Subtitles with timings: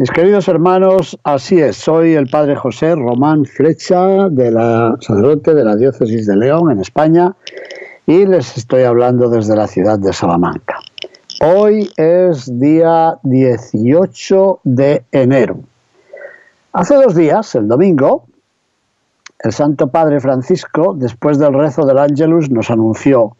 [0.00, 5.62] Mis queridos hermanos, así es, soy el padre José Román Flecha, de la sacerdote de
[5.62, 7.36] la diócesis de León, en España,
[8.06, 10.78] y les estoy hablando desde la ciudad de Salamanca.
[11.42, 15.58] Hoy es día 18 de enero.
[16.72, 18.24] Hace dos días, el domingo,
[19.40, 23.36] el Santo Padre Francisco, después del rezo del Ángelus, nos anunció,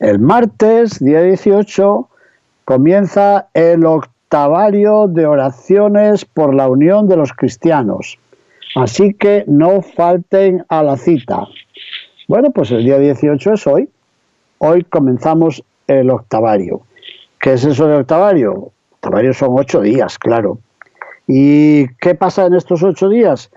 [0.00, 2.06] el martes, día 18,
[2.66, 3.86] comienza el
[4.28, 8.18] octubre de oraciones por la unión de los cristianos.
[8.74, 11.46] Así que no falten a la cita.
[12.28, 13.88] Bueno, pues el día 18 es hoy.
[14.58, 16.82] Hoy comenzamos el octavario.
[17.40, 18.72] ¿Qué es eso de octavario?
[18.94, 20.58] Octavario son ocho días, claro.
[21.26, 23.50] ¿Y qué pasa en estos ocho días?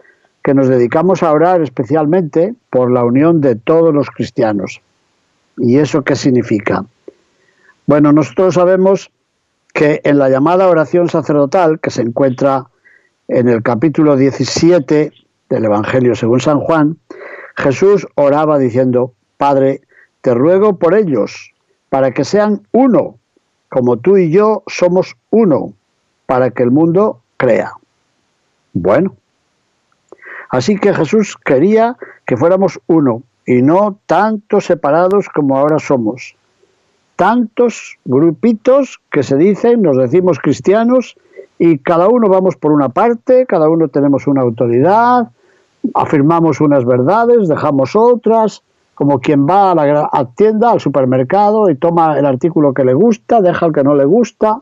[0.43, 4.81] Que nos dedicamos a orar especialmente por la unión de todos los cristianos.
[5.57, 6.85] ¿Y eso qué significa?
[7.87, 9.11] Bueno, nosotros sabemos
[9.73, 12.67] que en la llamada oración sacerdotal, que se encuentra
[13.27, 15.13] en el capítulo 17
[15.49, 16.97] del Evangelio según San Juan,
[17.55, 19.81] Jesús oraba diciendo, Padre,
[20.21, 21.53] te ruego por ellos,
[21.89, 23.17] para que sean uno,
[23.69, 25.73] como tú y yo somos uno,
[26.25, 27.73] para que el mundo crea.
[28.73, 29.15] Bueno,
[30.49, 36.35] así que Jesús quería que fuéramos uno y no tantos separados como ahora somos
[37.19, 41.17] tantos grupitos que se dicen, nos decimos cristianos,
[41.57, 45.27] y cada uno vamos por una parte, cada uno tenemos una autoridad,
[45.95, 48.63] afirmamos unas verdades, dejamos otras,
[48.95, 53.41] como quien va a la tienda, al supermercado y toma el artículo que le gusta,
[53.41, 54.61] deja el que no le gusta.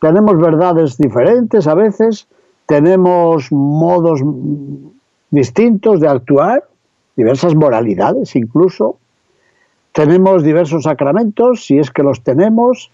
[0.00, 2.28] Tenemos verdades diferentes a veces,
[2.66, 4.20] tenemos modos
[5.30, 6.62] distintos de actuar,
[7.16, 8.98] diversas moralidades incluso.
[9.92, 12.90] Tenemos diversos sacramentos, si es que los tenemos.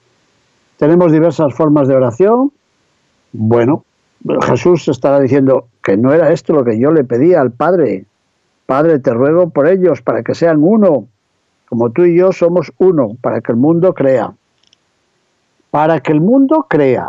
[0.79, 2.53] Tenemos diversas formas de oración.
[3.33, 3.85] Bueno,
[4.47, 8.07] Jesús estará diciendo que no era esto lo que yo le pedía al Padre.
[8.65, 11.07] Padre, te ruego por ellos para que sean uno,
[11.69, 14.33] como tú y yo somos uno, para que el mundo crea.
[15.71, 17.07] Para que el mundo crea.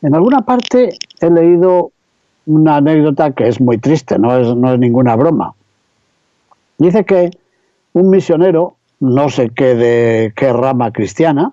[0.00, 1.92] En alguna parte he leído
[2.46, 5.54] una anécdota que es muy triste, no es, no es ninguna broma.
[6.78, 7.30] Dice que
[7.92, 11.52] un misionero no sé qué de qué rama cristiana,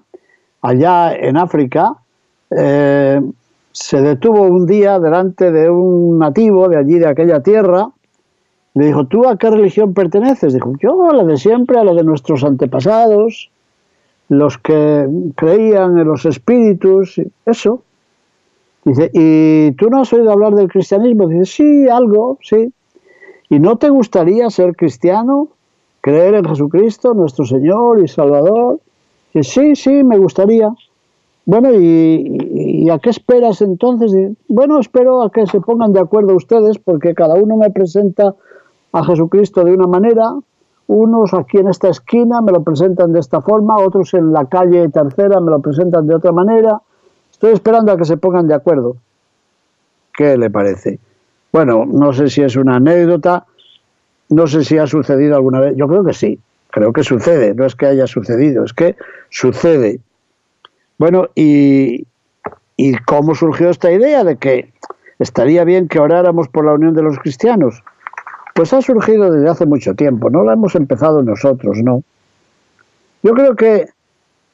[0.62, 1.96] allá en África,
[2.50, 3.22] eh,
[3.72, 7.90] se detuvo un día delante de un nativo de allí, de aquella tierra,
[8.74, 10.54] le dijo, ¿tú a qué religión perteneces?
[10.54, 13.50] Dijo, yo a la de siempre, a la de nuestros antepasados,
[14.30, 17.84] los que creían en los espíritus, eso.
[18.84, 21.28] Dice, ¿y tú no has oído hablar del cristianismo?
[21.28, 22.72] Dice, sí, algo, sí.
[23.50, 25.50] ¿Y no te gustaría ser cristiano?
[26.06, 28.80] Creer en Jesucristo, nuestro Señor y Salvador.
[29.34, 30.72] Y sí, sí, me gustaría.
[31.48, 34.12] Bueno, ¿y, a qué esperas entonces?
[34.48, 38.36] bueno, espero a que se pongan de acuerdo ustedes, porque cada uno me presenta
[38.92, 40.36] a Jesucristo de una manera,
[40.86, 44.88] unos aquí en esta esquina me lo presentan de esta forma, otros en la calle
[44.90, 46.82] tercera me lo presentan de otra manera.
[47.32, 48.98] Estoy esperando a que se pongan de acuerdo.
[50.14, 51.00] ¿Qué le parece?
[51.52, 53.48] Bueno, no sé si es una anécdota,
[54.30, 55.76] no sé si ha sucedido alguna vez.
[55.76, 56.40] Yo creo que sí.
[56.72, 57.54] Creo que sucede.
[57.54, 58.96] No es que haya sucedido, es que
[59.30, 60.00] sucede.
[60.98, 62.06] Bueno, y,
[62.76, 64.74] ¿y cómo surgió esta idea de que
[65.20, 67.84] estaría bien que oráramos por la unión de los cristianos?
[68.54, 72.04] Pues ha surgido desde hace mucho tiempo, no la hemos empezado nosotros, no.
[73.24, 73.88] Yo creo que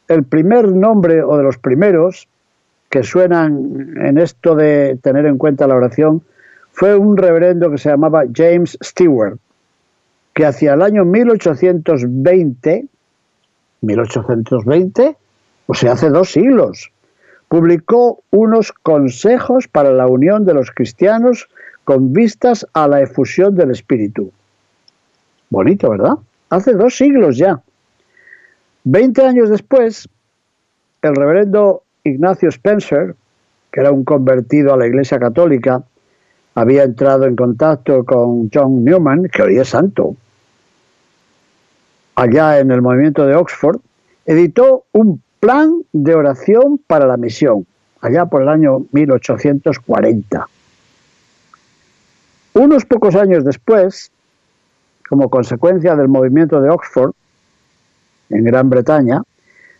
[0.07, 2.27] el primer nombre o de los primeros
[2.89, 6.21] que suenan en esto de tener en cuenta la oración
[6.71, 9.37] fue un reverendo que se llamaba James Stewart
[10.33, 12.85] que hacia el año 1820,
[13.81, 15.17] 1820,
[15.67, 16.91] o sea, hace dos siglos,
[17.47, 21.49] publicó unos consejos para la unión de los cristianos
[21.83, 24.31] con vistas a la efusión del Espíritu.
[25.49, 26.13] Bonito, ¿verdad?
[26.49, 27.61] Hace dos siglos ya.
[28.83, 30.07] Veinte años después,
[31.01, 33.15] el reverendo Ignacio Spencer,
[33.71, 35.83] que era un convertido a la Iglesia Católica,
[36.61, 40.15] había entrado en contacto con John Newman, que hoy es santo,
[42.13, 43.79] allá en el movimiento de Oxford,
[44.25, 47.65] editó un Plan de Oración para la Misión,
[47.99, 50.47] allá por el año 1840.
[52.53, 54.11] Unos pocos años después,
[55.09, 57.13] como consecuencia del movimiento de Oxford,
[58.29, 59.23] en Gran Bretaña,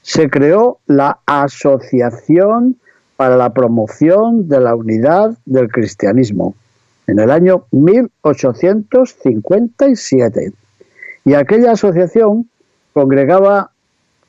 [0.02, 2.78] se creó la Asociación
[3.18, 6.56] para la Promoción de la Unidad del Cristianismo
[7.12, 10.54] en el año 1857.
[11.26, 12.50] Y aquella asociación
[12.94, 13.72] congregaba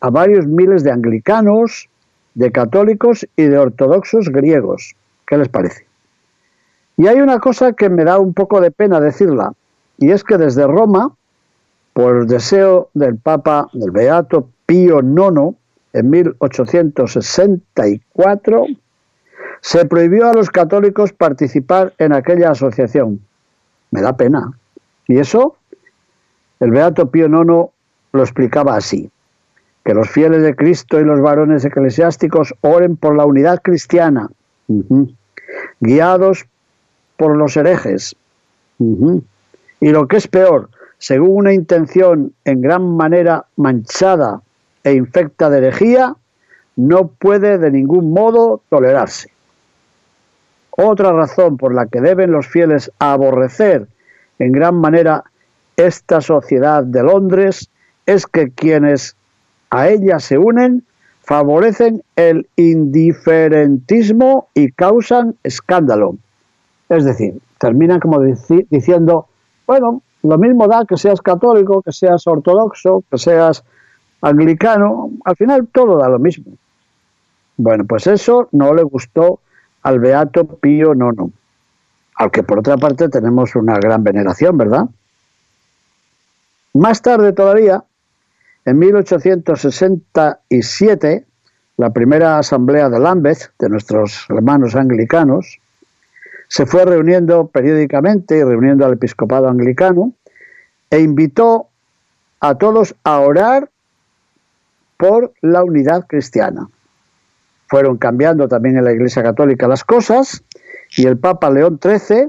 [0.00, 1.88] a varios miles de anglicanos,
[2.34, 4.96] de católicos y de ortodoxos griegos.
[5.29, 5.87] ¿Qué les parece?
[6.96, 9.52] Y hay una cosa que me da un poco de pena decirla,
[9.99, 11.14] y es que desde Roma,
[11.93, 15.55] por deseo del Papa, del Beato Pío IX,
[15.93, 18.67] en 1864,
[19.62, 23.20] se prohibió a los católicos participar en aquella asociación.
[23.93, 24.53] Me da pena.
[25.06, 25.56] Y eso,
[26.59, 27.70] el Beato Pío IX
[28.12, 29.09] lo explicaba así,
[29.85, 34.31] que los fieles de Cristo y los varones eclesiásticos oren por la unidad cristiana,
[35.81, 36.44] guiados
[37.17, 38.17] por los herejes.
[38.79, 44.43] Y lo que es peor, según una intención en gran manera manchada
[44.82, 46.17] e infecta de herejía,
[46.75, 49.31] no puede de ningún modo tolerarse.
[50.77, 53.89] Otra razón por la que deben los fieles aborrecer
[54.39, 55.25] en gran manera
[55.77, 57.69] esta sociedad de Londres
[58.07, 59.17] es que quienes
[59.71, 60.85] a ella se unen
[61.25, 66.17] favorecen el indiferentismo y causan escándalo.
[66.89, 69.27] Es decir, terminan como diciendo,
[69.67, 73.63] bueno, lo mismo da que seas católico, que seas ortodoxo, que seas
[74.21, 76.53] anglicano, al final todo da lo mismo.
[77.57, 79.41] Bueno, pues eso no le gustó
[79.82, 81.32] al Beato Pío IX,
[82.17, 84.87] al que por otra parte tenemos una gran veneración, ¿verdad?
[86.75, 87.84] Más tarde todavía,
[88.64, 91.26] en 1867,
[91.76, 95.58] la primera asamblea de Lambeth, de nuestros hermanos anglicanos,
[96.49, 100.12] se fue reuniendo periódicamente y reuniendo al episcopado anglicano
[100.90, 101.67] e invitó
[102.40, 103.70] a todos a orar
[104.99, 106.69] por la unidad cristiana.
[107.73, 110.45] Fueron cambiando también en la Iglesia Católica las cosas
[110.95, 112.29] y el Papa León XIII,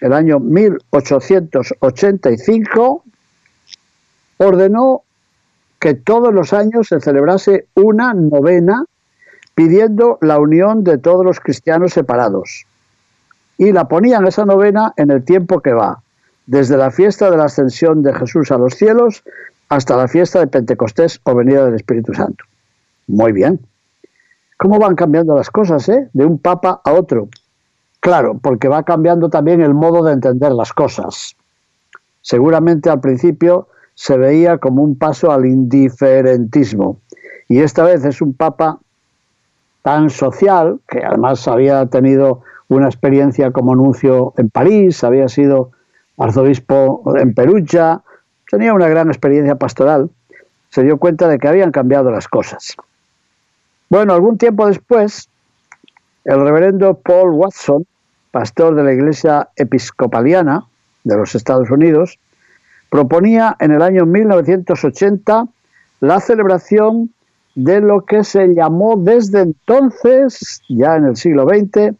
[0.00, 3.04] el año 1885,
[4.38, 5.02] ordenó
[5.78, 8.84] que todos los años se celebrase una novena
[9.54, 12.64] pidiendo la unión de todos los cristianos separados
[13.56, 16.02] y la ponían esa novena en el tiempo que va,
[16.46, 19.22] desde la fiesta de la ascensión de Jesús a los cielos
[19.68, 22.44] hasta la fiesta de Pentecostés o venida del Espíritu Santo.
[23.06, 23.60] Muy bien.
[24.64, 26.08] ¿Cómo van cambiando las cosas, eh?
[26.14, 27.28] De un papa a otro.
[28.00, 31.36] Claro, porque va cambiando también el modo de entender las cosas.
[32.22, 36.96] Seguramente al principio se veía como un paso al indiferentismo.
[37.46, 38.78] Y esta vez es un papa
[39.82, 45.72] tan social, que además había tenido una experiencia como nuncio en París, había sido
[46.16, 48.00] arzobispo en Perugia,
[48.50, 50.08] tenía una gran experiencia pastoral,
[50.70, 52.74] se dio cuenta de que habían cambiado las cosas.
[53.90, 55.28] Bueno, algún tiempo después,
[56.24, 57.86] el reverendo Paul Watson,
[58.30, 60.66] pastor de la Iglesia Episcopaliana
[61.04, 62.18] de los Estados Unidos,
[62.90, 65.46] proponía en el año 1980
[66.00, 67.10] la celebración
[67.54, 71.94] de lo que se llamó desde entonces, ya en el siglo XX,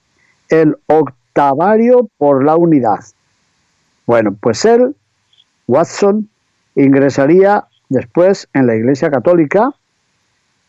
[0.49, 3.01] el octavario por la unidad.
[4.07, 4.97] Bueno, pues él,
[5.67, 6.29] Watson,
[6.75, 9.71] ingresaría después en la Iglesia Católica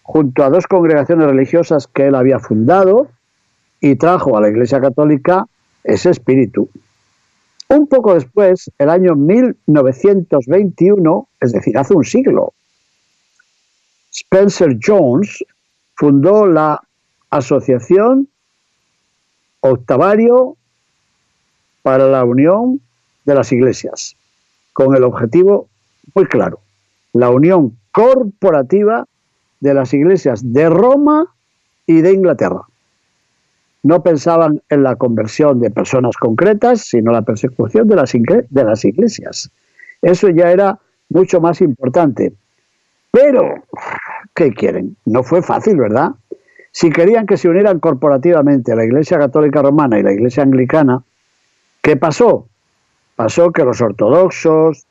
[0.06, 3.10] junto a dos congregaciones religiosas que él había fundado
[3.82, 5.48] y trajo a la Iglesia Católica
[5.84, 6.70] ese espíritu.
[7.70, 12.54] Un poco después, el año 1921, es decir, hace un siglo,
[14.12, 15.44] Spencer Jones
[15.96, 16.80] fundó la
[17.32, 18.30] Asociación
[19.62, 20.56] octavario
[21.82, 22.80] para la unión
[23.26, 24.16] de las iglesias,
[24.72, 25.68] con el objetivo
[26.14, 26.60] muy claro,
[27.12, 29.08] la unión corporativa
[29.60, 31.28] de las iglesias de Roma
[31.86, 32.62] y de Inglaterra.
[33.84, 38.84] No pensaban en la conversión de personas concretas, sino la persecución de las, de las
[38.84, 39.52] iglesias.
[40.02, 42.34] Eso ya era mucho más importante.
[43.12, 43.64] Pero,
[44.34, 44.98] ¿qué quieren?
[45.06, 46.12] No fue fácil, ¿verdad?
[46.72, 51.04] Si querían que se unieran corporativamente la Iglesia Católica Romana y la Iglesia Anglicana,
[51.82, 52.48] ¿qué pasó?
[53.16, 54.86] Pasó que los ortodoxos,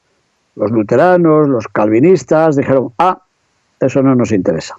[0.56, 3.23] los luteranos, los calvinistas dijeron, ah,
[3.86, 4.76] eso no nos interesa.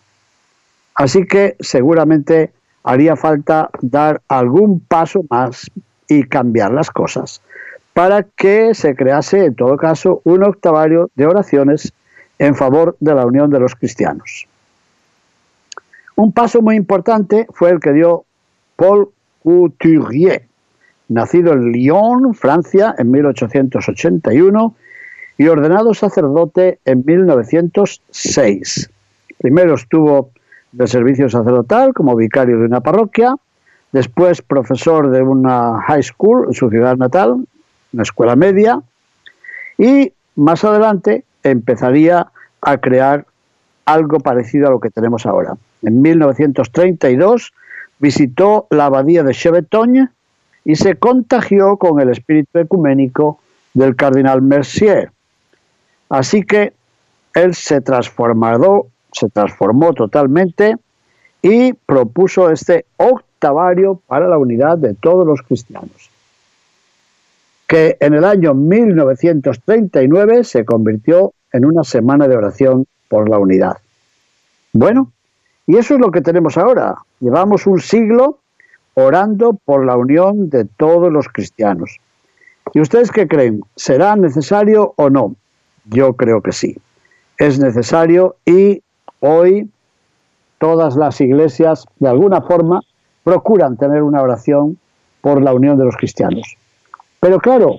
[0.95, 2.51] Así que seguramente
[2.83, 5.69] haría falta dar algún paso más
[6.07, 7.41] y cambiar las cosas
[7.93, 11.93] para que se crease, en todo caso, un octavario de oraciones
[12.39, 14.47] en favor de la unión de los cristianos.
[16.15, 18.25] Un paso muy importante fue el que dio
[18.75, 19.09] Paul
[19.43, 20.43] Couturier,
[21.07, 24.75] nacido en Lyon, Francia, en 1881
[25.37, 28.89] y ordenado sacerdote en 1906.
[29.45, 30.31] Primero estuvo
[30.71, 33.35] de servicio sacerdotal como vicario de una parroquia,
[33.91, 37.45] después profesor de una high school en su ciudad natal,
[37.93, 38.81] una escuela media,
[39.77, 42.25] y más adelante empezaría
[42.59, 43.27] a crear
[43.85, 45.55] algo parecido a lo que tenemos ahora.
[45.83, 47.53] En 1932
[47.99, 50.09] visitó la abadía de Chevetogne
[50.63, 53.39] y se contagió con el espíritu ecuménico
[53.75, 55.11] del cardenal Mercier.
[56.09, 56.73] Así que
[57.35, 60.75] él se transformó, se transformó totalmente
[61.41, 66.09] y propuso este octavario para la unidad de todos los cristianos,
[67.67, 73.77] que en el año 1939 se convirtió en una semana de oración por la unidad.
[74.73, 75.11] Bueno,
[75.67, 76.95] y eso es lo que tenemos ahora.
[77.19, 78.39] Llevamos un siglo
[78.93, 81.97] orando por la unión de todos los cristianos.
[82.73, 83.61] ¿Y ustedes qué creen?
[83.75, 85.35] ¿Será necesario o no?
[85.85, 86.77] Yo creo que sí.
[87.37, 88.81] Es necesario y
[89.25, 89.69] hoy
[90.57, 92.81] todas las iglesias, de alguna forma,
[93.23, 94.77] procuran tener una oración
[95.21, 96.55] por la unión de los cristianos.
[97.19, 97.77] Pero claro,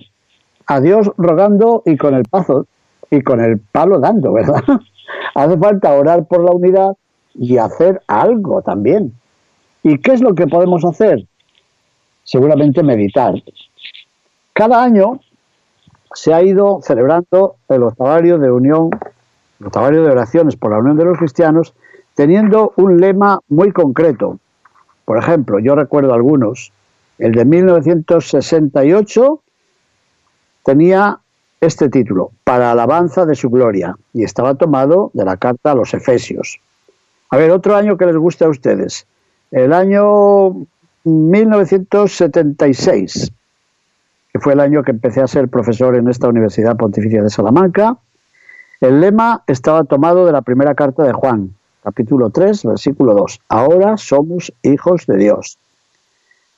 [0.66, 2.66] a Dios rogando y con el paso
[3.10, 4.62] y con el palo dando, ¿verdad?
[5.34, 6.96] Hace falta orar por la unidad
[7.34, 9.12] y hacer algo también.
[9.82, 11.26] ¿Y qué es lo que podemos hacer?
[12.24, 13.34] Seguramente meditar.
[14.52, 15.20] Cada año
[16.14, 18.90] se ha ido celebrando el octavario de unión,
[19.60, 21.74] el octavario de oraciones por la unión de los cristianos,
[22.14, 24.38] teniendo un lema muy concreto.
[25.04, 26.72] Por ejemplo, yo recuerdo algunos.
[27.18, 29.40] El de 1968
[30.64, 31.18] tenía
[31.60, 35.94] este título, Para alabanza de su gloria, y estaba tomado de la carta a los
[35.94, 36.60] Efesios.
[37.30, 39.06] A ver, otro año que les guste a ustedes.
[39.50, 40.66] El año
[41.04, 43.32] 1976,
[44.32, 47.96] que fue el año que empecé a ser profesor en esta Universidad Pontificia de Salamanca.
[48.80, 53.40] El lema estaba tomado de la primera carta de Juan, capítulo 3, versículo 2.
[53.48, 55.58] Ahora somos hijos de Dios.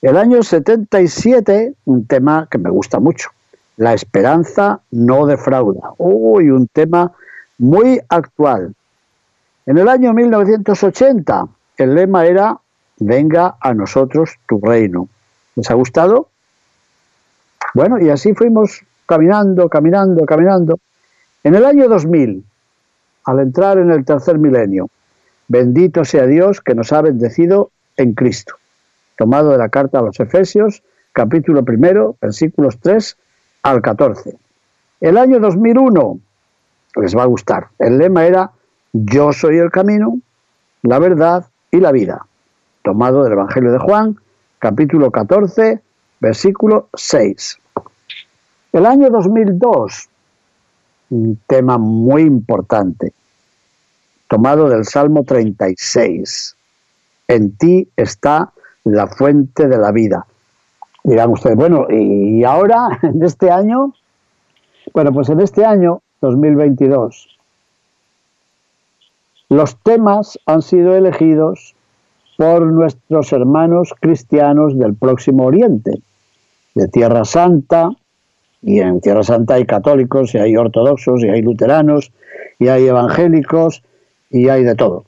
[0.03, 3.31] El año 77, un tema que me gusta mucho.
[3.77, 5.93] La esperanza no defrauda.
[5.99, 7.13] Uy, un tema
[7.59, 8.75] muy actual.
[9.67, 11.47] En el año 1980
[11.77, 12.59] el lema era
[13.01, 15.09] Venga a nosotros tu reino.
[15.55, 16.31] ¿Les ha gustado?
[17.75, 20.81] Bueno, y así fuimos caminando, caminando, caminando.
[21.49, 22.45] En el año 2000,
[23.25, 24.91] al entrar en el tercer milenio,
[25.49, 28.57] bendito sea Dios que nos ha bendecido en Cristo.
[29.17, 30.83] Tomado de la carta a los Efesios,
[31.15, 33.17] capítulo primero, versículos 3
[33.63, 34.37] al 14.
[35.01, 36.21] El año 2001,
[36.97, 37.69] les va a gustar.
[37.79, 38.51] El lema era
[38.93, 40.21] yo soy el camino,
[40.83, 42.27] la verdad y la vida.
[42.83, 44.19] Tomado del Evangelio de Juan,
[44.59, 45.81] capítulo 14,
[46.21, 47.59] versículo 6.
[48.75, 50.11] El año 2002,
[51.11, 53.13] un tema muy importante,
[54.29, 56.57] tomado del Salmo 36.
[57.29, 58.53] En ti está
[58.85, 60.27] la fuente de la vida.
[61.05, 63.95] Dirán ustedes, bueno, ¿y ahora, en este año?
[64.93, 67.39] Bueno, pues en este año, 2022,
[69.51, 71.75] los temas han sido elegidos
[72.37, 76.03] por nuestros hermanos cristianos del Próximo Oriente,
[76.75, 77.91] de Tierra Santa,
[78.63, 82.13] y en Tierra Santa hay católicos, y hay ortodoxos, y hay luteranos,
[82.59, 83.83] y hay evangélicos,
[84.31, 85.05] y hay de todo.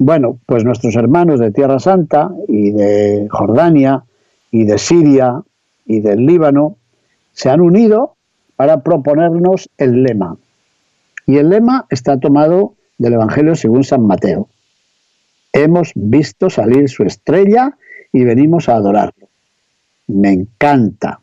[0.00, 4.04] Bueno, pues nuestros hermanos de Tierra Santa y de Jordania
[4.50, 5.42] y de Siria
[5.84, 6.76] y del Líbano
[7.32, 8.14] se han unido
[8.56, 10.36] para proponernos el lema.
[11.26, 14.48] Y el lema está tomado del Evangelio según San Mateo.
[15.52, 17.76] Hemos visto salir su estrella
[18.12, 19.28] y venimos a adorarlo.
[20.06, 21.20] Me encanta.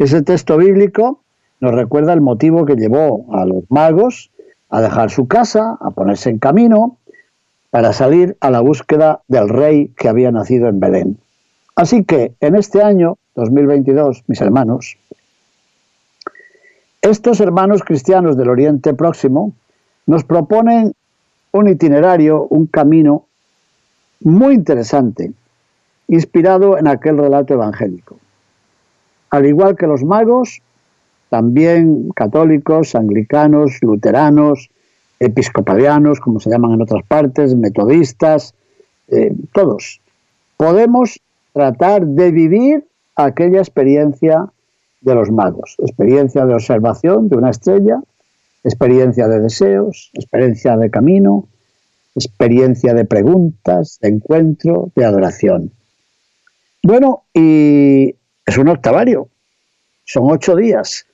[0.00, 1.20] Ese texto bíblico
[1.60, 4.30] nos recuerda el motivo que llevó a los magos
[4.70, 6.96] a dejar su casa, a ponerse en camino,
[7.68, 11.18] para salir a la búsqueda del rey que había nacido en Belén.
[11.76, 14.96] Así que en este año 2022, mis hermanos,
[17.02, 19.52] estos hermanos cristianos del Oriente Próximo
[20.06, 20.94] nos proponen
[21.52, 23.26] un itinerario, un camino
[24.20, 25.34] muy interesante,
[26.08, 28.19] inspirado en aquel relato evangélico.
[29.30, 30.60] Al igual que los magos,
[31.28, 34.70] también católicos, anglicanos, luteranos,
[35.20, 38.54] episcopalianos, como se llaman en otras partes, metodistas,
[39.08, 40.00] eh, todos,
[40.56, 41.20] podemos
[41.52, 44.46] tratar de vivir aquella experiencia
[45.00, 48.00] de los magos, experiencia de observación de una estrella,
[48.64, 51.48] experiencia de deseos, experiencia de camino,
[52.14, 55.72] experiencia de preguntas, de encuentro, de adoración.
[56.82, 58.14] Bueno, y
[58.50, 59.28] es un octavario,
[60.04, 61.06] son ocho días.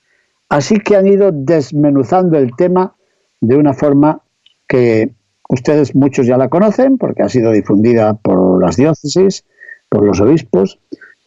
[0.49, 2.95] Así que han ido desmenuzando el tema
[3.41, 4.21] de una forma
[4.67, 5.11] que
[5.47, 9.45] ustedes muchos ya la conocen porque ha sido difundida por las diócesis,
[9.87, 10.79] por los obispos.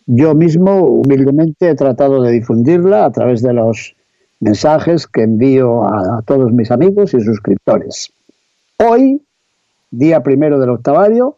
[0.07, 3.95] Yo mismo humildemente he tratado de difundirla a través de los
[4.41, 8.13] mensajes que envío a, todos mis amigos y suscriptores.
[8.79, 9.23] Hoy,
[9.93, 11.37] día primero del octavario,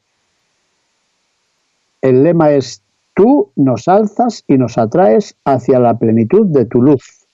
[2.01, 2.82] el lema es
[3.15, 7.27] Tú nos alzas y nos atraes hacia la plenitud de tu luz,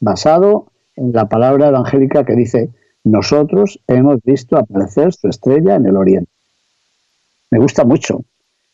[0.00, 0.66] basado
[0.96, 2.70] en la palabra evangélica que dice,
[3.04, 6.30] nosotros hemos visto aparecer su estrella en el oriente.
[7.50, 8.20] Me gusta mucho.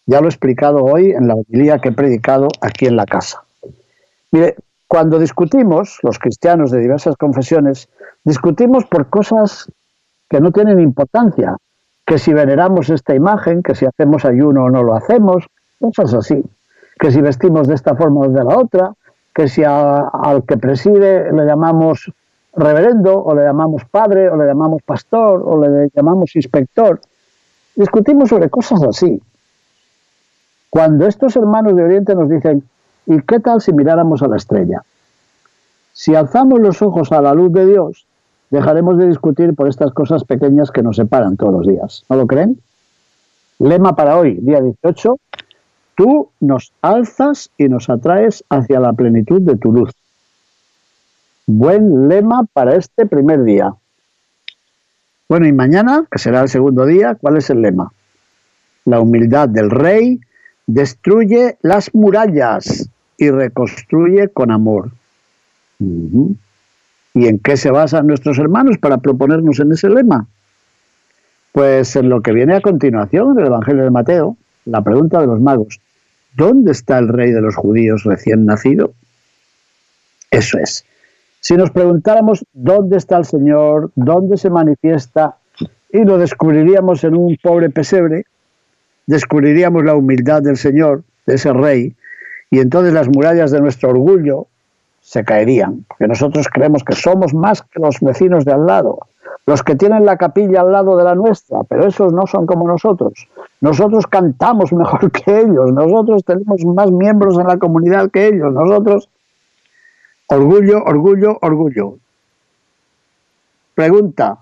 [0.07, 3.43] Ya lo he explicado hoy en la homilía que he predicado aquí en la casa.
[4.31, 4.57] Mire,
[4.87, 7.89] cuando discutimos, los cristianos de diversas confesiones,
[8.25, 9.71] discutimos por cosas
[10.29, 11.57] que no tienen importancia,
[12.07, 15.47] que si veneramos esta imagen, que si hacemos ayuno o no lo hacemos,
[15.79, 16.43] cosas así,
[16.99, 18.93] que si vestimos de esta forma o de la otra,
[19.35, 22.11] que si al que preside le llamamos
[22.57, 27.01] reverendo o le llamamos padre o le llamamos pastor o le llamamos inspector.
[27.75, 29.21] Discutimos sobre cosas así.
[30.71, 32.63] Cuando estos hermanos de Oriente nos dicen,
[33.05, 34.83] ¿y qué tal si miráramos a la estrella?
[35.93, 38.07] Si alzamos los ojos a la luz de Dios,
[38.51, 42.05] dejaremos de discutir por estas cosas pequeñas que nos separan todos los días.
[42.09, 42.59] ¿No lo creen?
[43.59, 45.17] Lema para hoy, día 18,
[45.97, 49.91] Tú nos alzas y nos atraes hacia la plenitud de tu luz.
[51.47, 53.75] Buen lema para este primer día.
[55.27, 57.93] Bueno, y mañana, que será el segundo día, ¿cuál es el lema?
[58.85, 60.21] La humildad del rey
[60.67, 64.91] destruye las murallas y reconstruye con amor.
[65.79, 70.27] ¿Y en qué se basan nuestros hermanos para proponernos en ese lema?
[71.53, 74.37] Pues en lo que viene a continuación del Evangelio de Mateo,
[74.67, 75.81] la pregunta de los magos.
[76.37, 78.93] ¿Dónde está el rey de los judíos recién nacido?
[80.31, 80.85] Eso es.
[81.41, 85.37] Si nos preguntáramos dónde está el Señor, dónde se manifiesta,
[85.91, 88.25] y lo descubriríamos en un pobre pesebre,
[89.07, 91.95] descubriríamos la humildad del Señor, de ese rey,
[92.51, 94.47] y entonces las murallas de nuestro orgullo
[95.01, 98.99] se caerían, porque nosotros creemos que somos más que los vecinos de al lado,
[99.47, 102.67] los que tienen la capilla al lado de la nuestra, pero esos no son como
[102.67, 103.29] nosotros.
[103.61, 109.09] Nosotros cantamos mejor que ellos, nosotros tenemos más miembros en la comunidad que ellos, nosotros...
[110.29, 111.99] Orgullo, orgullo, orgullo.
[113.77, 114.39] Pregunta,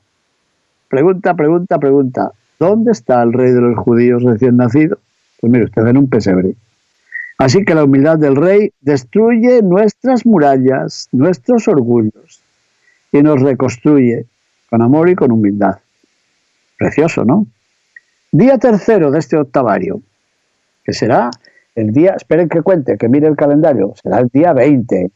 [0.88, 2.32] pregunta, pregunta, pregunta.
[2.58, 4.96] ¿Dónde está el rey de los judíos recién nacido?
[5.38, 6.54] Pues mire usted, en un pesebre.
[7.36, 12.40] Así que la humildad del rey destruye nuestras murallas, nuestros orgullos,
[13.12, 14.24] y nos reconstruye
[14.74, 15.78] con amor y con humildad.
[16.76, 17.46] Precioso, ¿no?
[18.32, 20.02] Día tercero de este octavario,
[20.82, 21.30] que será
[21.76, 25.12] el día, esperen que cuente, que mire el calendario, será el día 20.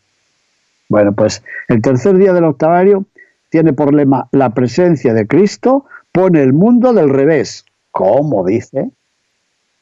[0.88, 3.06] Bueno, pues el tercer día del octavario
[3.48, 7.64] tiene por lema la presencia de Cristo pone el mundo del revés.
[7.90, 8.92] ¿Cómo dice?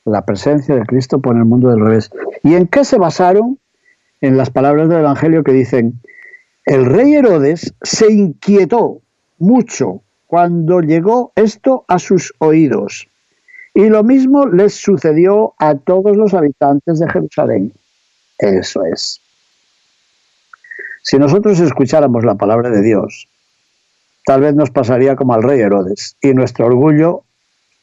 [0.07, 2.11] La presencia de Cristo pone el mundo del revés.
[2.43, 3.59] ¿Y en qué se basaron?
[4.23, 6.01] En las palabras del Evangelio que dicen,
[6.65, 9.03] el rey Herodes se inquietó
[9.39, 13.09] mucho cuando llegó esto a sus oídos.
[13.75, 17.73] Y lo mismo les sucedió a todos los habitantes de Jerusalén.
[18.39, 19.21] Eso es.
[21.03, 23.29] Si nosotros escucháramos la palabra de Dios,
[24.25, 27.23] tal vez nos pasaría como al rey Herodes y nuestro orgullo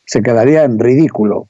[0.06, 1.48] se quedaría en ridículo.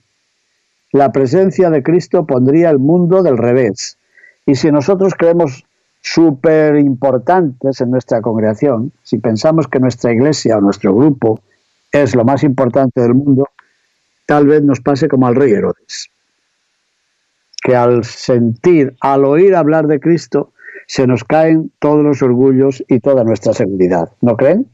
[0.92, 3.98] La presencia de Cristo pondría el mundo del revés.
[4.46, 5.66] Y si nosotros creemos
[6.04, 11.40] súper importantes en nuestra congregación, si pensamos que nuestra iglesia o nuestro grupo
[11.92, 13.50] es lo más importante del mundo,
[14.26, 16.10] tal vez nos pase como al rey Herodes,
[17.62, 20.52] que al sentir, al oír hablar de Cristo,
[20.88, 24.12] se nos caen todos los orgullos y toda nuestra seguridad.
[24.20, 24.68] ¿No creen?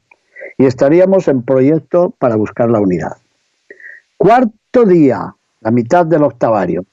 [0.58, 3.18] Y estaríamos en proyecto para buscar la unidad.
[4.18, 6.86] Cuarto día, la mitad del octavario.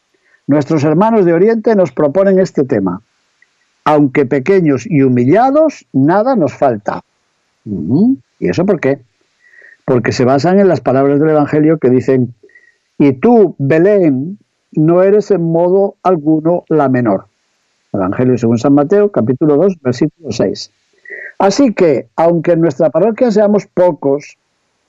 [0.46, 3.00] Nuestros hermanos de Oriente nos proponen este tema
[3.86, 7.02] aunque pequeños y humillados, nada nos falta.
[7.64, 8.98] ¿Y eso por qué?
[9.84, 12.34] Porque se basan en las palabras del Evangelio que dicen,
[12.98, 14.38] y tú, Belén,
[14.72, 17.26] no eres en modo alguno la menor.
[17.92, 20.72] Evangelio según San Mateo, capítulo 2, versículo 6.
[21.38, 24.36] Así que, aunque en nuestra parroquia seamos pocos,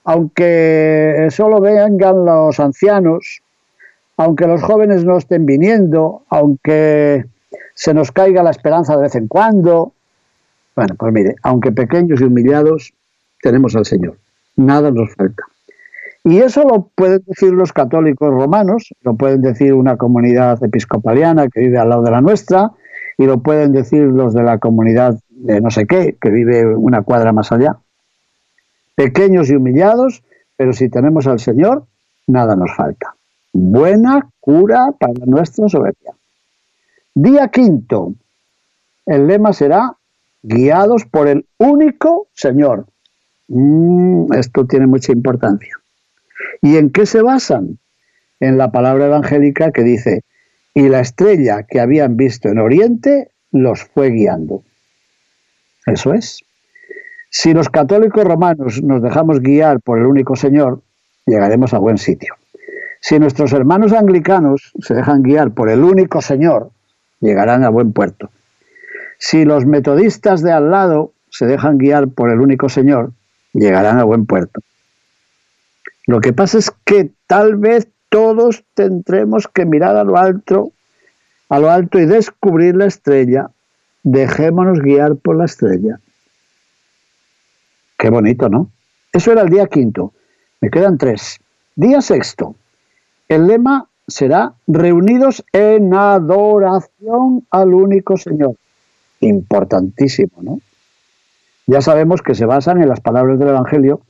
[0.05, 3.43] aunque solo vengan los ancianos,
[4.17, 7.25] aunque los jóvenes no estén viniendo, aunque
[7.77, 9.93] se nos caiga la esperanza de vez en cuando.
[10.75, 12.91] Bueno, pues mire, aunque pequeños y humillados,
[13.39, 14.17] tenemos al Señor.
[14.55, 15.43] Nada nos falta.
[16.23, 21.59] Y eso lo pueden decir los católicos romanos, lo pueden decir una comunidad episcopaliana que
[21.59, 22.71] vive al lado de la nuestra,
[23.15, 27.03] y lo pueden decir los de la comunidad de no sé qué, que vive una
[27.03, 27.77] cuadra más allá.
[28.95, 30.23] Pequeños y humillados,
[30.55, 31.85] pero si tenemos al Señor,
[32.25, 33.13] nada nos falta.
[33.53, 36.13] Buena cura para nuestra soberbia.
[37.19, 38.13] Día quinto.
[39.08, 39.93] El lema será
[40.43, 42.86] guiados por el único Señor.
[43.47, 45.80] Mm, esto tiene mucha importancia.
[46.62, 47.80] ¿Y en qué se basan?
[48.39, 50.21] En la palabra evangélica que dice,
[50.75, 54.62] y la estrella que habían visto en Oriente los fue guiando.
[55.88, 56.41] Eso es.
[57.32, 60.84] Si los católicos romanos nos dejamos guiar por el único Señor,
[61.25, 62.36] llegaremos a buen sitio.
[63.01, 66.73] Si nuestros hermanos anglicanos se dejan guiar por el único Señor,
[67.19, 68.30] llegarán a buen puerto.
[69.19, 73.12] Si los metodistas de al lado se dejan guiar por el único Señor,
[73.53, 74.62] llegarán a buen puerto.
[76.06, 80.71] Lo que pasa es que tal vez todos tendremos que mirar a lo alto,
[81.49, 83.49] a lo alto y descubrir la estrella.
[84.03, 85.99] Dejémonos guiar por la estrella.
[87.97, 88.71] Qué bonito, ¿no?
[89.12, 90.13] Eso era el día quinto.
[90.62, 91.39] Me quedan tres.
[91.75, 92.56] Día sexto.
[93.27, 98.55] El lema será reunidos en adoración al único Señor.
[99.19, 100.59] Importantísimo, ¿no?
[101.65, 104.01] Ya sabemos que se basan en las palabras del Evangelio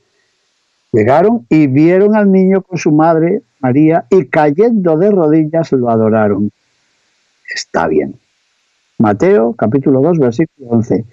[0.92, 6.50] Llegaron y vieron al niño con su madre, María, y cayendo de rodillas lo adoraron.
[7.54, 8.18] Está bien.
[8.98, 11.04] Mateo capítulo 2, versículo 11.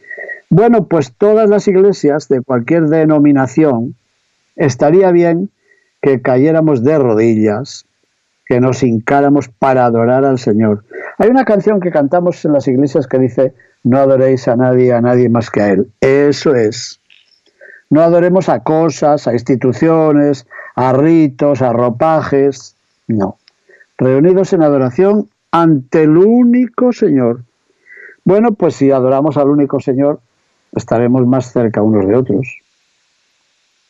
[0.49, 3.95] Bueno, pues todas las iglesias de cualquier denominación
[4.55, 5.49] estaría bien
[6.01, 7.85] que cayéramos de rodillas,
[8.45, 10.84] que nos hincáramos para adorar al Señor.
[11.17, 13.53] Hay una canción que cantamos en las iglesias que dice,
[13.84, 15.91] no adoréis a nadie, a nadie más que a Él.
[16.01, 16.99] Eso es.
[17.89, 22.75] No adoremos a cosas, a instituciones, a ritos, a ropajes.
[23.08, 23.38] No.
[23.97, 27.43] Reunidos en adoración ante el único Señor.
[28.23, 30.19] Bueno, pues si adoramos al único Señor,
[30.73, 32.60] estaremos más cerca unos de otros.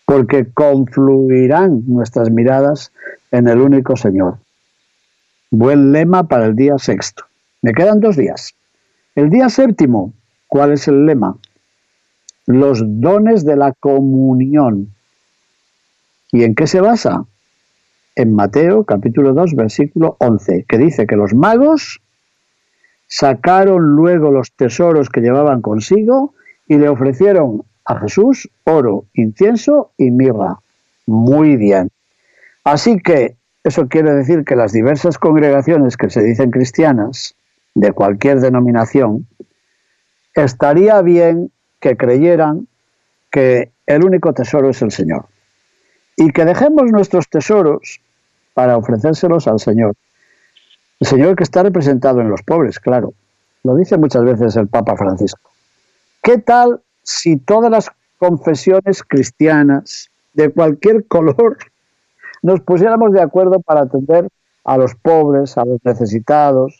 [0.06, 2.91] Porque confluirán nuestras miradas
[3.32, 4.38] en el único Señor.
[5.58, 7.24] Buen lema para el día sexto.
[7.62, 8.54] Me quedan dos días.
[9.15, 10.13] El día séptimo,
[10.48, 11.38] ¿cuál es el lema?
[12.46, 14.94] los dones de la comunión.
[16.34, 17.24] ¿Y en qué se basa?
[18.18, 22.02] En Mateo capítulo 2 versículo 11, que dice que los magos
[23.08, 26.34] sacaron luego los tesoros que llevaban consigo
[26.68, 30.60] y le ofrecieron a Jesús oro, incienso y mirra.
[31.06, 31.91] Muy bien.
[32.65, 37.36] Así que eso quiere decir que las diversas congregaciones que se dicen cristianas,
[37.73, 39.28] de cualquier denominación,
[40.36, 42.67] estaría bien que creyeran
[43.32, 45.25] que el único tesoro es el Señor.
[46.15, 48.01] Y que dejemos nuestros tesoros
[48.54, 49.95] para ofrecérselos al Señor.
[50.99, 53.15] El Señor que está representado en los pobres, claro.
[53.63, 55.49] Lo dice muchas veces el Papa Francisco.
[56.21, 61.58] ¿Qué tal si todas las confesiones cristianas de cualquier color
[62.45, 64.29] nos pusiéramos de acuerdo para atender
[64.65, 66.79] a los pobres, a los necesitados,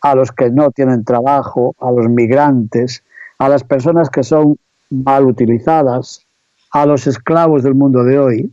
[0.00, 3.04] a los que no tienen trabajo, a los migrantes,
[3.38, 4.58] a las personas que son
[4.90, 6.26] mal utilizadas,
[6.72, 8.52] a los esclavos del mundo de hoy.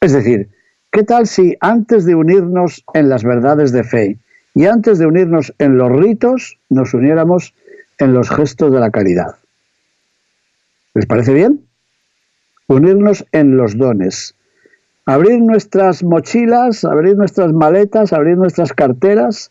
[0.00, 0.48] Es decir,
[0.90, 4.18] ¿qué tal si antes de unirnos en las verdades de fe
[4.56, 7.54] y antes de unirnos en los ritos, nos uniéramos
[7.98, 9.36] en los gestos de la caridad?
[10.94, 11.64] ¿Les parece bien?
[12.66, 14.34] Unirnos en los dones.
[15.04, 19.50] Abrir nuestras mochilas, abrir nuestras maletas, abrir nuestras carteras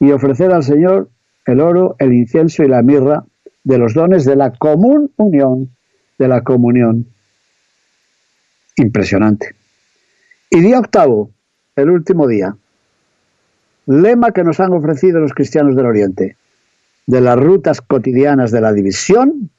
[0.00, 1.08] y ofrecer al Señor
[1.46, 3.24] el oro, el incienso y la mirra
[3.64, 5.70] de los dones de la común unión,
[6.18, 7.06] de la comunión.
[8.76, 9.54] Impresionante.
[10.50, 11.30] Y día octavo,
[11.76, 12.56] el último día.
[13.86, 16.36] Lema que nos han ofrecido los cristianos del Oriente.
[17.06, 19.50] De las rutas cotidianas de la división,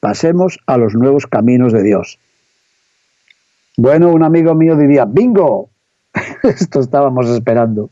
[0.00, 2.18] pasemos a los nuevos caminos de Dios.
[3.82, 5.68] Bueno, un amigo mío diría, bingo,
[6.44, 7.90] esto estábamos esperando.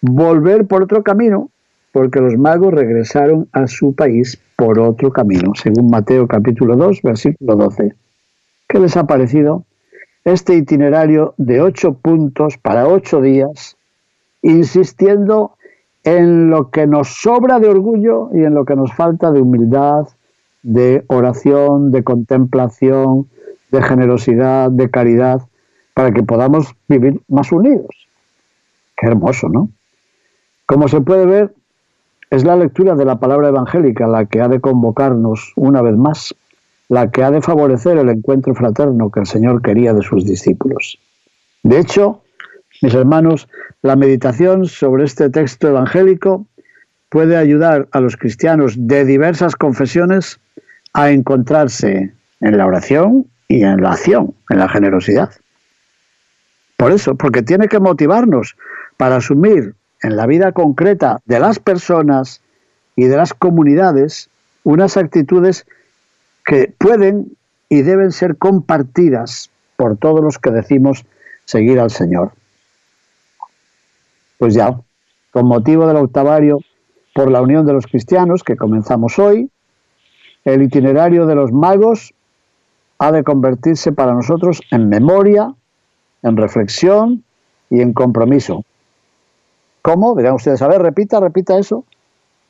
[0.00, 1.50] Volver por otro camino
[1.92, 7.54] porque los magos regresaron a su país por otro camino, según Mateo capítulo 2, versículo
[7.54, 7.94] 12.
[8.66, 9.62] ¿Qué les ha parecido
[10.24, 13.76] este itinerario de ocho puntos para ocho días,
[14.42, 15.52] insistiendo
[16.02, 20.08] en lo que nos sobra de orgullo y en lo que nos falta de humildad,
[20.64, 23.28] de oración, de contemplación,
[23.70, 25.42] de generosidad, de caridad,
[25.94, 28.08] para que podamos vivir más unidos?
[28.96, 29.70] Qué hermoso, ¿no?
[30.66, 31.54] Como se puede ver,
[32.30, 36.34] es la lectura de la palabra evangélica la que ha de convocarnos una vez más
[36.88, 40.98] la que ha de favorecer el encuentro fraterno que el Señor quería de sus discípulos.
[41.62, 42.22] De hecho,
[42.82, 43.48] mis hermanos,
[43.82, 46.46] la meditación sobre este texto evangélico
[47.08, 50.40] puede ayudar a los cristianos de diversas confesiones
[50.94, 55.30] a encontrarse en la oración y en la acción, en la generosidad.
[56.76, 58.56] Por eso, porque tiene que motivarnos
[58.96, 62.42] para asumir en la vida concreta de las personas
[62.94, 64.30] y de las comunidades
[64.62, 65.66] unas actitudes
[66.44, 67.36] que pueden
[67.68, 71.04] y deben ser compartidas por todos los que decimos
[71.44, 72.32] seguir al Señor.
[74.38, 74.78] Pues ya,
[75.30, 76.58] con motivo del octavario
[77.14, 79.50] por la unión de los cristianos que comenzamos hoy,
[80.44, 82.14] el itinerario de los magos
[82.98, 85.54] ha de convertirse para nosotros en memoria,
[86.22, 87.24] en reflexión
[87.70, 88.64] y en compromiso.
[89.82, 90.16] ¿Cómo?
[90.16, 91.84] Dirán ustedes, a ver, repita, repita eso.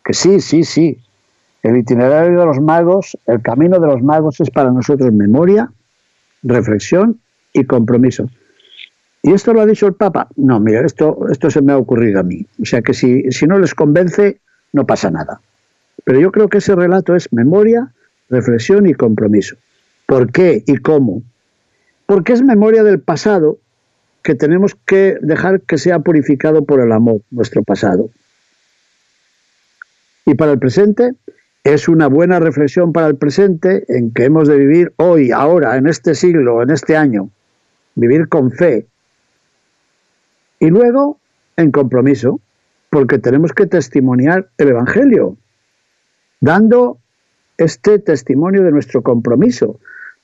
[0.04, 0.98] Que sí, sí, sí.
[1.62, 5.70] El itinerario de los magos, el camino de los magos es para nosotros memoria,
[6.42, 7.20] reflexión
[7.52, 8.28] y compromiso.
[9.22, 10.28] ¿Y esto lo ha dicho el Papa?
[10.36, 12.46] No, mira, esto, esto se me ha ocurrido a mí.
[12.62, 14.40] O sea que si, si no les convence,
[14.72, 15.40] no pasa nada.
[16.04, 17.92] Pero yo creo que ese relato es memoria,
[18.30, 19.56] reflexión y compromiso.
[20.08, 21.22] ¿Por qué y cómo?
[22.06, 23.58] Porque es memoria del pasado
[24.22, 28.08] que tenemos que dejar que sea purificado por el amor, nuestro pasado.
[30.24, 31.12] Y para el presente,
[31.62, 35.86] es una buena reflexión para el presente en que hemos de vivir hoy, ahora, en
[35.86, 37.28] este siglo, en este año.
[37.94, 38.86] Vivir con fe.
[40.58, 41.18] Y luego,
[41.58, 42.40] en compromiso,
[42.88, 45.36] porque tenemos que testimoniar el Evangelio,
[46.40, 46.96] dando
[47.58, 49.78] este testimonio de nuestro compromiso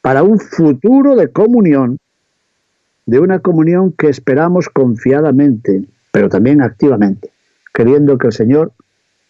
[0.05, 1.99] para un futuro de comunión,
[3.07, 7.31] de una comunión que esperamos confiadamente, pero también activamente,
[7.73, 8.73] queriendo que el Señor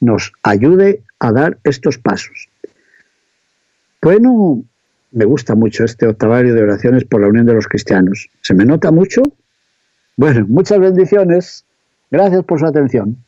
[0.00, 2.48] nos ayude a dar estos pasos.
[4.02, 4.64] Bueno,
[5.12, 8.28] me gusta mucho este octavario de oraciones por la unión de los cristianos.
[8.40, 9.22] ¿Se me nota mucho?
[10.16, 11.64] Bueno, muchas bendiciones.
[12.10, 13.18] Gracias por su atención.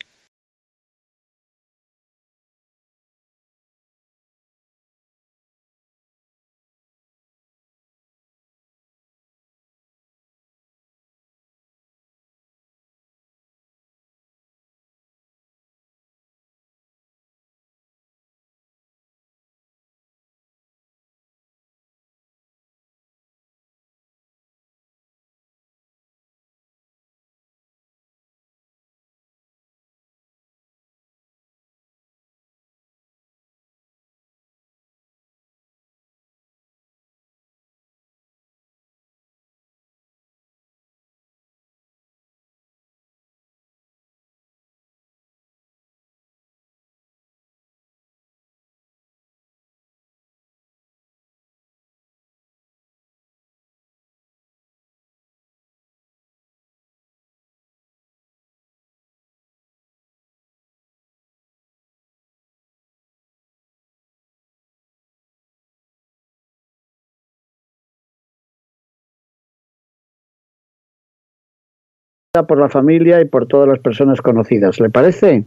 [72.44, 74.80] Por la familia y por todas las personas conocidas.
[74.80, 75.44] ¿Le parece?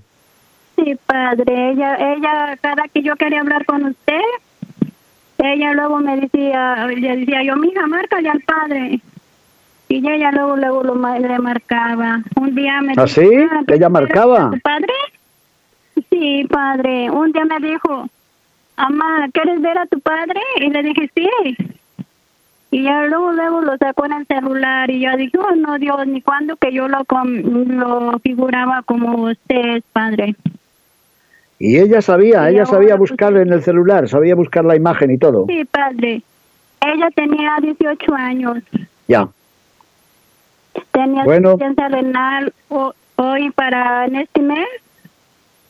[0.76, 1.72] Sí, padre.
[1.72, 4.22] Ella, ella, cada que yo quería hablar con usted,
[5.38, 9.02] ella luego me decía, le decía yo, mija, márcale al padre.
[9.88, 12.22] Y ella luego, luego lo, le marcaba.
[12.36, 13.28] Un día me ¿Ah, sí?
[13.52, 14.52] Ah, ¿Ella marcaba?
[14.62, 14.94] ¿Padre?
[16.10, 17.10] Sí, padre.
[17.10, 18.08] Un día me dijo,
[18.78, 20.40] mamá, ¿quieres ver a tu padre?
[20.58, 21.56] Y le dije, sí.
[22.72, 26.06] Y ya luego, luego lo sacó en el celular y yo dije, oh, no, Dios,
[26.06, 30.36] ni cuando que yo lo, lo figuraba como usted padre.
[31.58, 35.18] Y ella sabía, ella sabía pues, buscar en el celular, sabía buscar la imagen y
[35.18, 35.46] todo.
[35.48, 36.22] Sí, padre.
[36.80, 38.60] Ella tenía 18 años.
[39.08, 39.28] Ya.
[40.92, 41.58] Tenía bueno.
[41.58, 42.54] renal
[43.16, 44.68] hoy para en este mes.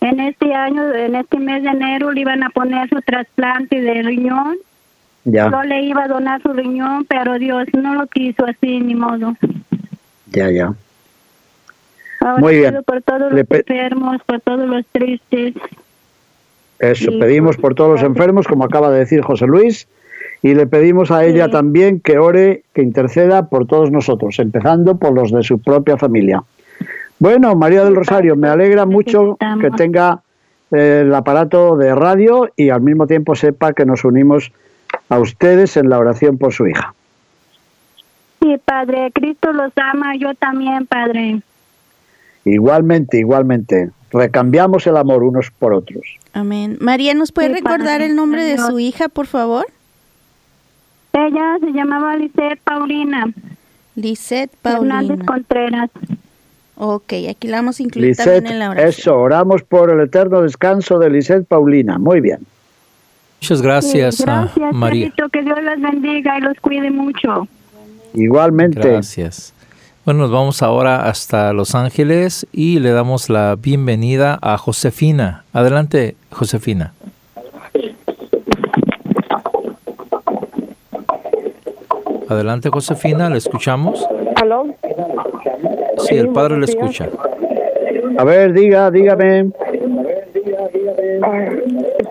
[0.01, 4.01] En este año, en este mes de enero, le iban a poner su trasplante de
[4.01, 4.57] riñón
[5.31, 9.35] yo le iba a donar su riñón, pero Dios no lo quiso así, ni modo.
[10.31, 10.73] Ya, ya.
[12.37, 12.81] Muy bien.
[12.85, 15.55] por todos los enfermos, por todos los tristes.
[16.79, 19.87] Eso, pedimos por todos los enfermos, como acaba de decir José Luis,
[20.41, 25.13] y le pedimos a ella también que ore, que interceda por todos nosotros, empezando por
[25.13, 26.43] los de su propia familia.
[27.19, 30.21] Bueno, María del Rosario, me alegra mucho que tenga
[30.71, 34.53] eh, el aparato de radio y al mismo tiempo sepa que nos unimos
[35.09, 36.93] a ustedes en la oración por su hija.
[38.41, 41.41] Sí, Padre, Cristo los ama, yo también, Padre.
[42.45, 43.89] Igualmente, igualmente.
[44.11, 46.03] Recambiamos el amor unos por otros.
[46.33, 46.77] Amén.
[46.79, 49.67] María, ¿nos puede recordar el nombre de su hija, por favor?
[51.11, 53.25] ella se llamaba Lisette Paulina.
[53.95, 55.01] Lisette Paulina.
[55.01, 55.89] Hernández Contreras.
[56.77, 58.89] Ok, aquí la vamos a incluir también en la oración.
[58.89, 61.97] Eso, oramos por el eterno descanso de Lisette Paulina.
[61.97, 62.39] Muy bien.
[63.41, 65.13] Muchas gracias, gracias María.
[65.31, 67.47] que Dios las bendiga y los cuide mucho.
[68.13, 68.79] Igualmente.
[68.79, 69.53] Gracias.
[70.05, 75.43] Bueno, nos vamos ahora hasta Los Ángeles y le damos la bienvenida a Josefina.
[75.53, 76.93] Adelante, Josefina.
[82.27, 84.07] Adelante, Josefina, ¿le escuchamos?
[84.35, 84.67] ¿Aló?
[86.07, 87.09] Sí, el padre le escucha.
[88.17, 89.51] A ver, diga, dígame.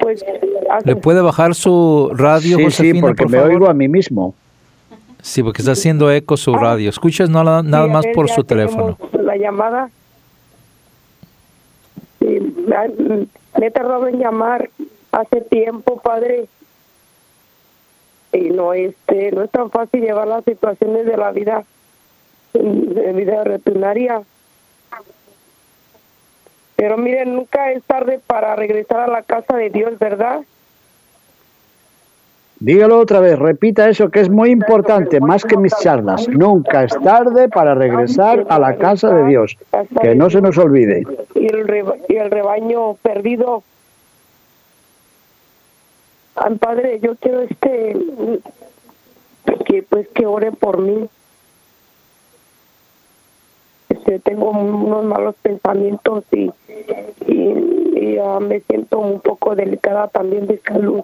[0.09, 3.53] Pues, ¿Le puede bajar su radio, sí, Josefina, sí, porque por me favor?
[3.53, 4.35] oigo a mí mismo.
[5.23, 6.89] Sí, porque está haciendo eco su radio.
[6.91, 8.97] Escuchas nada, nada Sí, a más ver, por su teléfono.
[9.13, 9.91] La llamada.
[12.21, 14.71] Sí, me, han- me he tardado en llamar
[15.13, 16.47] hace tiempo, padre.
[18.33, 21.65] Y no, este, no es tan fácil llevar las situaciones de la vida,
[22.55, 24.23] de vida rutinaria.
[26.79, 30.43] Pero miren, nunca es tarde para regresar a la casa de Dios, ¿verdad?
[32.61, 36.29] Dígalo otra vez, repita eso que es muy importante, más que mis charlas.
[36.29, 39.57] Nunca es tarde para regresar a la casa de Dios.
[40.03, 41.03] Que no se nos olvide.
[41.35, 43.65] y el, reba- y el rebaño perdido.
[46.37, 47.97] Ay, padre, yo quiero este
[49.67, 51.09] que pues que ore por mí.
[54.09, 56.51] Este, tengo unos malos pensamientos y,
[57.27, 57.35] y,
[57.95, 61.03] y, ah, me siento un poco delicada también de salud.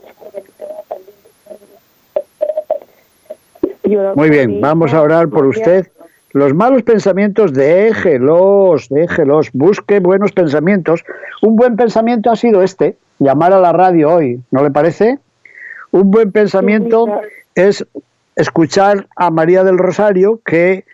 [4.14, 5.88] Muy bien, vamos a orar por usted.
[6.32, 11.04] Los malos pensamientos, déjelos, déjelos, busque buenos pensamientos.
[11.42, 15.18] Un buen pensamiento ha sido este, llamar a la radio hoy, ¿no le parece?
[15.90, 17.20] Un buen pensamiento
[17.54, 17.86] es
[18.34, 20.86] escuchar a María del Rosario que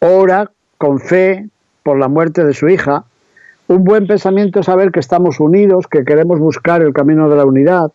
[0.00, 0.50] ora
[0.82, 1.48] con fe
[1.84, 3.04] por la muerte de su hija.
[3.68, 7.44] Un buen pensamiento es saber que estamos unidos, que queremos buscar el camino de la
[7.44, 7.92] unidad.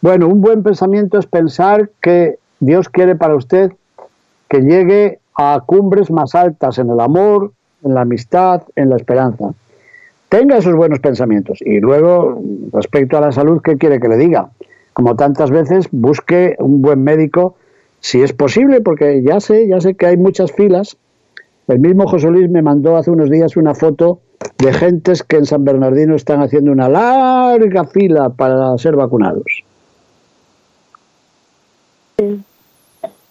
[0.00, 3.72] Bueno, un buen pensamiento es pensar que Dios quiere para usted
[4.48, 7.50] que llegue a cumbres más altas en el amor,
[7.82, 9.52] en la amistad, en la esperanza.
[10.28, 11.58] Tenga esos buenos pensamientos.
[11.62, 12.40] Y luego,
[12.72, 14.50] respecto a la salud, ¿qué quiere que le diga?
[14.92, 17.56] Como tantas veces, busque un buen médico,
[17.98, 20.96] si es posible, porque ya sé, ya sé que hay muchas filas.
[21.68, 24.20] El mismo José Luis me mandó hace unos días una foto
[24.58, 29.64] de gentes que en San Bernardino están haciendo una larga fila para ser vacunados.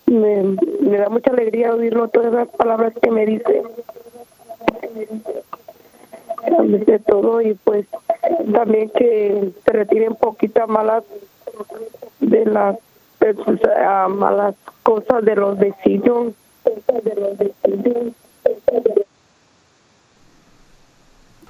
[0.08, 3.64] me, da mucha alegría oírlo, todas las palabras que me dice.
[6.68, 7.86] De todo y pues
[8.52, 11.04] también que se retiren poquitas malas
[12.20, 12.78] de las
[13.20, 13.38] pues,
[14.10, 16.34] malas cosas de los vecinos
[16.66, 18.14] de los vecinos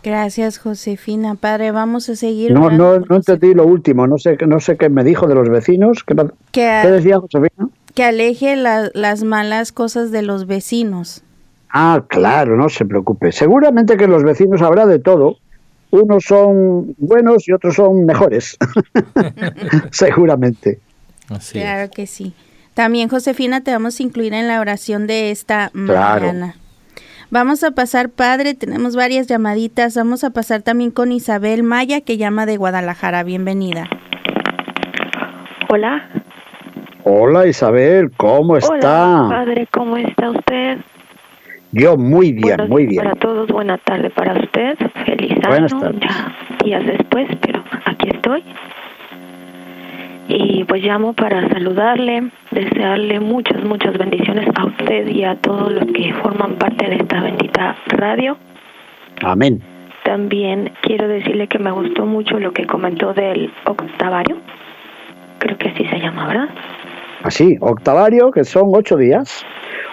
[0.04, 1.36] Gracias, Josefina.
[1.36, 2.52] Padre, vamos a seguir.
[2.52, 5.48] No, no, no entendí lo último, no sé, no sé qué me dijo de los
[5.50, 6.04] vecinos.
[6.04, 6.16] ¿Qué,
[6.52, 7.70] Que- ¿qué decía Josefina?
[7.94, 11.22] Que aleje la- las malas cosas de los vecinos.
[11.70, 13.32] Ah, claro, no se preocupe.
[13.32, 15.38] Seguramente que los vecinos habrá de todo.
[15.92, 18.58] Unos son buenos y otros son mejores.
[19.92, 20.80] Seguramente.
[21.30, 21.64] Así es.
[21.64, 22.34] claro que sí.
[22.74, 26.22] También, Josefina, te vamos a incluir en la oración de esta Claro.
[26.28, 26.56] mañana.
[27.32, 29.96] Vamos a pasar, Padre, tenemos varias llamaditas.
[29.96, 33.24] Vamos a pasar también con Isabel Maya, que llama de Guadalajara.
[33.24, 33.88] Bienvenida.
[35.70, 36.10] Hola.
[37.06, 39.26] Hola Isabel, ¿cómo Hola, está?
[39.30, 40.78] padre, ¿cómo está usted?
[41.72, 43.04] Yo muy bien, Buenos muy días bien.
[43.06, 44.78] Para todos, buena tarde para usted.
[45.06, 45.82] Feliz Buenas año.
[45.82, 46.02] tardes.
[46.02, 48.44] Ya días después, pero aquí estoy.
[50.34, 55.84] Y pues llamo para saludarle, desearle muchas, muchas bendiciones a usted y a todos los
[55.92, 58.38] que forman parte de esta bendita radio.
[59.24, 59.62] Amén.
[60.06, 64.38] También quiero decirle que me gustó mucho lo que comentó del octavario.
[65.40, 66.50] Creo que así se llama, ¿verdad?
[67.24, 69.46] Así, octavario, que son ocho días.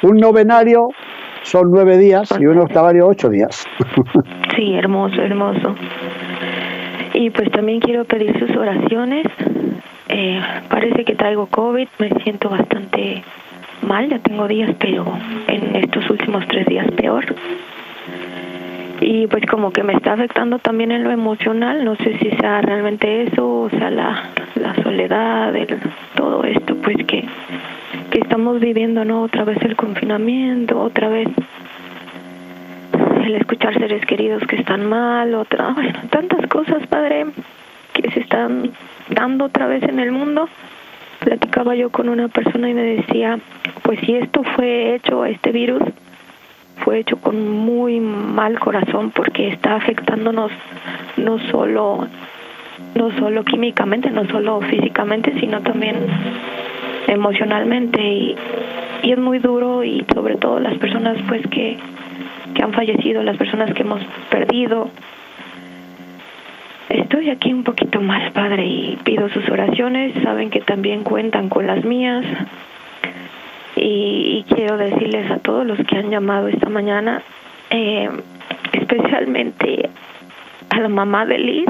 [0.03, 0.91] Un novenario
[1.43, 3.67] son nueve días y un octavario ocho días.
[4.57, 5.77] Sí, hermoso, hermoso.
[7.15, 9.25] Y pues también quiero pedir sus oraciones.
[10.09, 13.23] Eh, parece que traigo COVID, me siento bastante
[13.83, 15.05] mal, ya tengo días, pero
[15.47, 17.25] en estos últimos tres días peor.
[19.01, 22.61] Y pues como que me está afectando también en lo emocional, no sé si sea
[22.63, 25.79] realmente eso, o sea, la, la soledad, el,
[26.17, 27.25] todo esto, pues que,
[28.11, 29.23] que estamos viviendo, ¿no?
[29.23, 31.29] Otra vez el confinamiento, otra vez
[33.25, 37.27] el escuchar seres queridos que están mal, otra, bueno, tantas cosas, padre,
[37.93, 38.73] que se están
[39.11, 40.49] dando otra vez en el mundo.
[41.21, 43.39] platicaba yo con una persona y me decía,
[43.83, 45.83] pues si esto fue hecho, este virus,
[46.85, 50.51] fue hecho con muy mal corazón porque está afectándonos
[51.17, 52.07] no solo
[52.95, 55.97] no solo químicamente, no solo físicamente, sino también
[57.07, 58.37] emocionalmente y,
[59.03, 61.77] y es muy duro y sobre todo las personas pues que,
[62.55, 64.91] que han fallecido, las personas que hemos perdido.
[66.89, 70.15] Estoy aquí un poquito más, Padre, y pido sus oraciones.
[70.23, 72.25] Saben que también cuentan con las mías.
[73.77, 77.23] Y, quiero decirles a todos los que han llamado esta mañana,
[77.71, 78.09] eh,
[78.73, 79.91] especialmente
[80.71, 81.69] a la mamá de Liz,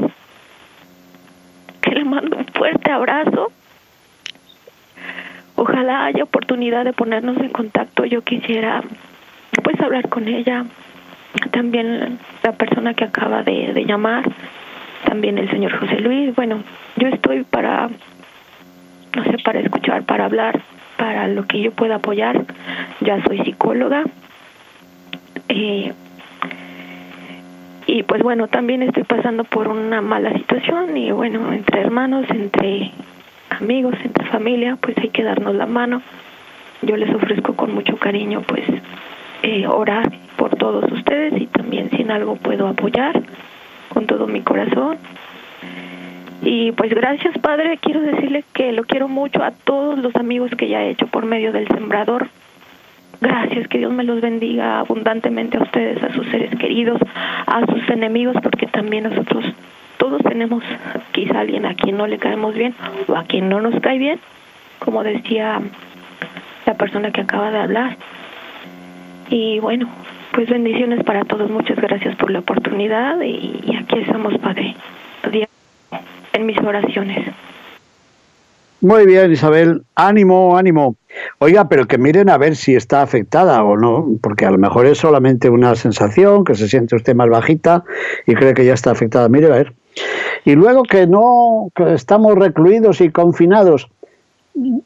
[1.81, 3.51] que le mando un fuerte abrazo.
[5.55, 8.05] Ojalá haya oportunidad de ponernos en contacto.
[8.05, 8.81] Yo quisiera
[9.61, 10.65] pues hablar con ella.
[11.51, 14.23] También la persona que acaba de llamar,
[15.05, 16.35] también el señor José Luis.
[16.35, 16.63] Bueno,
[16.97, 17.89] yo estoy para,
[19.15, 20.59] no sé, para escuchar, para hablar
[20.99, 22.45] para lo que yo pueda apoyar.
[22.99, 24.03] Ya soy psicóloga.
[25.47, 25.93] Eh,
[27.87, 32.91] y pues bueno, también estoy pasando por una mala situación y bueno, entre hermanos, entre
[33.49, 36.03] amigos, entre familia, pues hay que darnos la mano.
[36.83, 38.65] Yo les ofrezco con mucho cariño pues
[39.41, 43.21] eh, orar por todos ustedes y también si en algo puedo apoyar
[43.99, 44.97] con todo mi corazón.
[46.41, 50.69] Y pues gracias Padre, quiero decirle que lo quiero mucho a todos los amigos que
[50.69, 52.29] ya he hecho por medio del sembrador.
[53.19, 56.97] Gracias, que Dios me los bendiga abundantemente a ustedes, a sus seres queridos,
[57.45, 59.43] a sus enemigos, porque también nosotros
[59.97, 60.63] todos tenemos
[61.11, 62.73] quizá alguien a quien no le caemos bien
[63.09, 64.21] o a quien no nos cae bien,
[64.79, 65.59] como decía
[66.65, 67.97] la persona que acaba de hablar.
[69.29, 69.89] Y bueno,
[70.33, 74.75] pues bendiciones para todos, muchas gracias por la oportunidad y, y aquí estamos, Padre
[76.39, 77.27] en mis oraciones.
[78.81, 79.83] Muy bien, Isabel.
[79.95, 80.95] Ánimo, ánimo.
[81.39, 84.85] Oiga, pero que miren a ver si está afectada o no, porque a lo mejor
[84.85, 87.83] es solamente una sensación, que se siente usted más bajita
[88.25, 89.27] y cree que ya está afectada.
[89.27, 89.73] Mire, a ver.
[90.45, 93.89] Y luego que no, que estamos recluidos y confinados.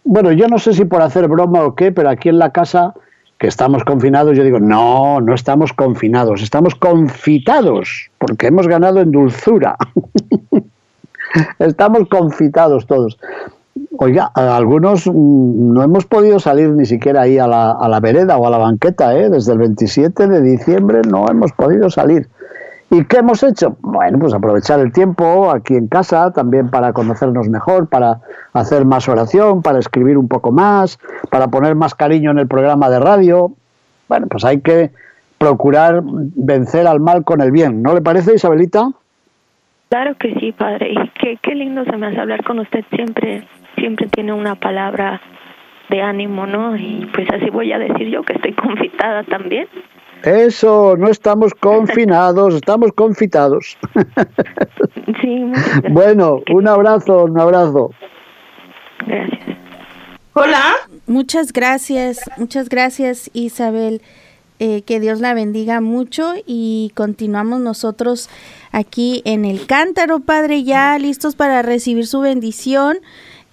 [0.03, 2.95] Bueno, yo no sé si por hacer broma o qué, pero aquí en la casa
[3.43, 9.11] que estamos confinados, yo digo, no, no estamos confinados, estamos confitados, porque hemos ganado en
[9.11, 9.75] dulzura.
[11.59, 13.19] Estamos confitados todos.
[13.97, 18.37] Oiga, algunos mm, no hemos podido salir ni siquiera ahí a la, a la vereda
[18.37, 19.29] o a la banqueta, ¿eh?
[19.29, 22.29] desde el 27 de diciembre no hemos podido salir.
[22.93, 23.75] ¿Y qué hemos hecho?
[23.81, 28.19] Bueno, pues aprovechar el tiempo aquí en casa también para conocernos mejor, para
[28.53, 30.99] hacer más oración, para escribir un poco más,
[31.31, 33.51] para poner más cariño en el programa de radio.
[34.07, 34.91] Bueno, pues hay que
[35.39, 37.81] procurar vencer al mal con el bien.
[37.81, 38.91] ¿No le parece, Isabelita?
[39.89, 40.91] Claro que sí, padre.
[40.91, 42.85] Y qué, qué lindo se me hace hablar con usted.
[42.91, 45.19] Siempre, siempre tiene una palabra
[45.89, 46.77] de ánimo, ¿no?
[46.77, 49.67] Y pues así voy a decir yo que estoy confitada también.
[50.23, 53.77] Eso, no estamos confinados, estamos confitados.
[55.21, 55.51] Sí,
[55.91, 57.91] Bueno, un abrazo, un abrazo.
[59.05, 59.57] Gracias.
[60.33, 60.73] Hola.
[61.05, 64.01] Muchas gracias, muchas gracias Isabel.
[64.59, 68.29] Eh, que Dios la bendiga mucho y continuamos nosotros
[68.71, 72.99] aquí en el cántaro, Padre, ya listos para recibir su bendición.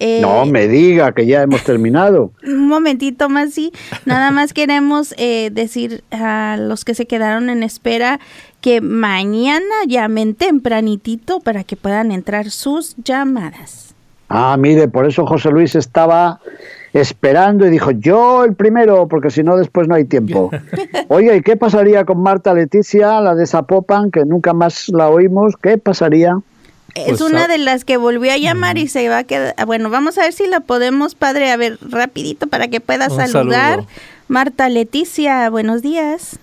[0.03, 2.31] Eh, no me diga que ya hemos terminado.
[2.43, 3.71] Un momentito más, sí.
[4.05, 8.19] Nada más queremos eh, decir a los que se quedaron en espera
[8.61, 13.93] que mañana llamen tempranitito para que puedan entrar sus llamadas.
[14.27, 16.39] Ah, mire, por eso José Luis estaba
[16.93, 20.49] esperando y dijo, yo el primero, porque si no después no hay tiempo.
[21.09, 25.57] Oye, ¿y qué pasaría con Marta Leticia, la de Zapopan, que nunca más la oímos?
[25.61, 26.39] ¿Qué pasaría?
[26.95, 29.55] Es pues, una de las que volvió a llamar y se va a quedar.
[29.65, 33.85] Bueno, vamos a ver si la podemos, padre, a ver, rapidito para que pueda saludar.
[34.27, 36.39] Marta Leticia, buenos días.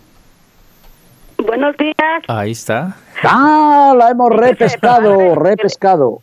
[1.39, 1.95] Buenos días.
[2.29, 2.97] Ahí está.
[3.23, 6.21] Ah, la hemos repescado, repescado.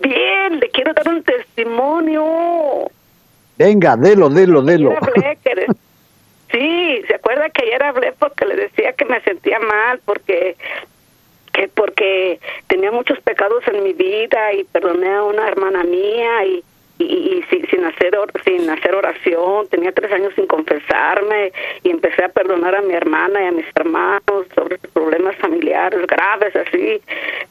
[0.00, 2.90] bien, le quiero dar un testimonio.
[3.56, 4.90] Venga, delo, delo, delo.
[6.52, 10.56] sí, ¿se acuerda que ayer hablé porque le decía que me sentía mal porque
[11.58, 12.38] que porque
[12.68, 16.64] tenía muchos pecados en mi vida y perdoné a una hermana mía y
[17.00, 21.52] y, sin, hacer sin hacer oración tenía tres años sin confesarme
[21.84, 26.56] y empecé a perdonar a mi hermana y a mis hermanos sobre problemas familiares graves
[26.56, 27.00] así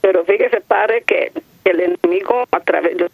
[0.01, 1.31] pero fíjese padre que
[1.63, 3.07] el enemigo a través yo,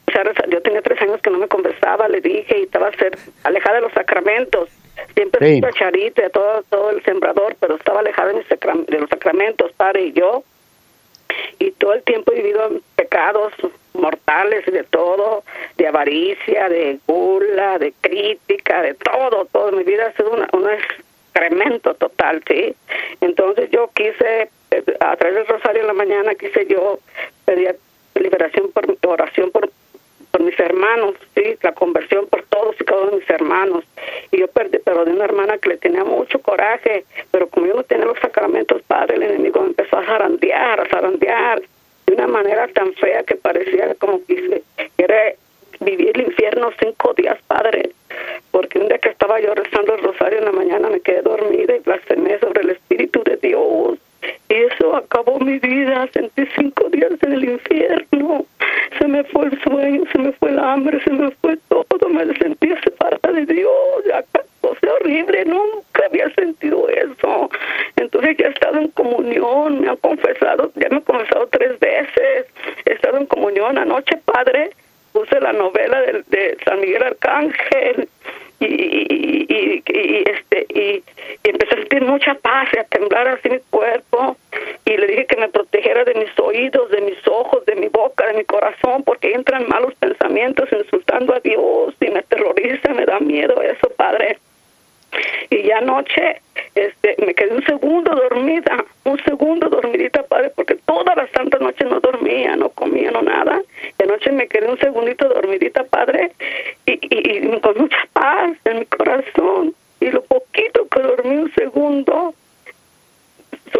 [0.49, 3.81] yo tenía tres años que no me confesaba le dije y estaba ser alejada de
[3.81, 4.69] los sacramentos
[5.13, 5.61] siempre sí.
[5.77, 8.43] charita todo todo el sembrador pero estaba alejada de,
[8.87, 10.43] de los sacramentos padre y yo
[11.59, 13.53] y todo el tiempo he vivido en pecados
[13.93, 15.43] mortales, de todo,
[15.77, 19.71] de avaricia, de gula, de crítica, de todo, todo.
[19.71, 22.75] Mi vida ha sido un excremento total, ¿sí?
[23.21, 26.99] Entonces yo quise, eh, a través del rosario en la mañana, quise yo
[27.45, 27.77] pedir
[28.15, 29.69] liberación por oración por
[30.33, 33.83] por mis hermanos, sí, la conversión por todos y cada uno de mis hermanos.
[34.31, 37.75] Y yo perdí, pero de una hermana que le tenía mucho coraje, pero como yo
[37.75, 40.07] no tenía los sacramentos, padre, el enemigo me empezó a
[40.53, 41.61] zarandear, zarandear
[42.05, 44.61] de una manera tan fea que parecía como que
[44.97, 45.33] era
[45.79, 47.91] vivir el infierno cinco días, padre,
[48.51, 51.75] porque un día que estaba yo rezando el rosario en la mañana me quedé dormida
[51.75, 53.97] y blasfemé sobre el Espíritu de Dios.
[54.47, 58.45] Y eso acabó mi vida, sentí cinco días en el infierno
[58.99, 62.25] se me fue el sueño, se me fue el hambre, se me fue todo, me
[62.37, 63.71] sentí separada de Dios,
[64.05, 64.23] ya
[64.61, 67.49] fue horrible, nunca había sentido eso.
[67.95, 72.45] Entonces ya he estado en comunión, me ha confesado, ya me he confesado tres veces,
[72.85, 74.71] he estado en comunión anoche, Padre,
[75.11, 78.07] puse la novela de, de San Miguel Arcángel
[78.59, 81.03] y, y, y, este y,
[81.43, 84.37] empecé a sentir mucha paz y a temblar así mi cuerpo
[84.85, 88.27] y le dije que me protegiera de mis oídos, de mis ojos, de mi boca,
[88.27, 93.19] de mi corazón, porque entran malos pensamientos insultando a Dios y me aterroriza, me da
[93.19, 94.37] miedo eso, Padre.
[95.49, 96.41] Y ya anoche
[96.75, 101.87] este, me quedé un segundo dormida, un segundo dormidita, Padre, porque todas las santas noches
[101.87, 103.61] no dormía, no comía, no nada.
[103.99, 106.31] Y anoche me quedé un segundito dormidita, Padre,
[106.85, 109.75] y, y con mucha paz en mi corazón.
[109.99, 112.33] Y lo poquito que dormí un segundo,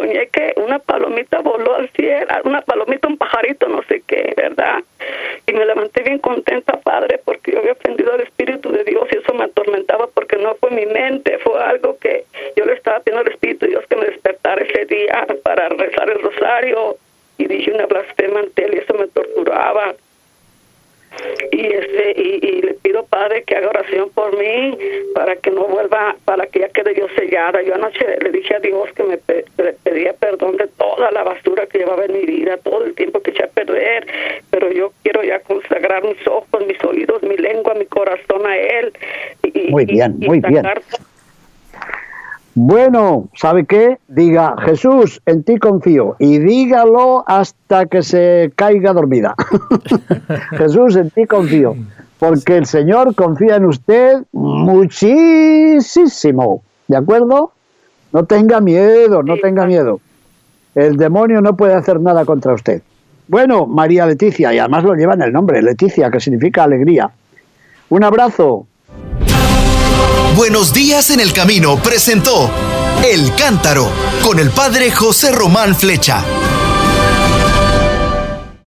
[0.04, 4.82] soñé que una palomita voló al cielo, una palomita, un pajarito, no sé qué, ¿verdad?
[5.46, 9.18] Y me levanté bien contenta, Padre, porque yo había ofendido al Espíritu de Dios y
[9.18, 12.24] eso me atormentaba porque no fue mi mente, fue algo que
[12.56, 16.10] yo le estaba pidiendo al Espíritu de Dios que me despertara ese día para rezar
[16.10, 16.96] el rosario
[17.38, 19.94] y dije una blasfema ante él y eso me torturaba
[21.52, 24.78] y este y, le pido padre que haga oración por mí
[25.14, 27.62] para que no vuelva para que ya quede yo sellada.
[27.62, 31.78] Yo anoche le dije a Dios que me pedía perdón de toda la basura que
[31.78, 34.06] llevaba en mi vida todo el tiempo que eché a perder
[34.50, 38.92] pero yo quiero ya consagrar mis ojos mis oídos mi lengua mi corazón a él
[39.42, 40.64] y, muy bien muy bien
[42.54, 43.98] bueno, ¿sabe qué?
[44.06, 46.14] Diga, Jesús, en ti confío.
[46.20, 49.34] Y dígalo hasta que se caiga dormida.
[50.50, 51.74] Jesús, en ti confío.
[52.20, 55.82] Porque el Señor confía en usted muchísimo.
[56.86, 57.50] ¿De acuerdo?
[58.12, 59.98] No tenga miedo, no tenga miedo.
[60.76, 62.82] El demonio no puede hacer nada contra usted.
[63.26, 67.10] Bueno, María Leticia, y además lo lleva en el nombre, Leticia, que significa alegría.
[67.88, 68.66] Un abrazo.
[70.36, 72.50] Buenos días en el camino presentó
[73.04, 73.88] El Cántaro
[74.24, 76.24] con el padre José Román Flecha.